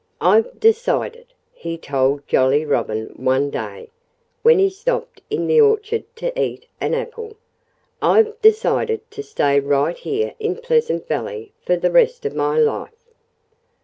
"I've 0.19 0.59
decided" 0.59 1.27
he 1.53 1.77
told 1.77 2.27
Jolly 2.27 2.65
Robin 2.65 3.13
one 3.17 3.51
day, 3.51 3.91
when 4.41 4.57
he 4.57 4.67
stopped 4.67 5.21
in 5.29 5.45
the 5.45 5.61
orchard 5.61 6.05
to 6.15 6.41
eat 6.41 6.65
an 6.79 6.95
apple 6.95 7.35
"I've 8.01 8.41
decided 8.41 9.01
to 9.11 9.21
stay 9.21 9.59
right 9.59 9.95
here 9.95 10.33
in 10.39 10.55
Pleasant 10.55 11.07
Valley 11.07 11.51
for 11.63 11.75
the 11.77 11.91
rest 11.91 12.25
of 12.25 12.33
my 12.33 12.57
life." 12.57 13.09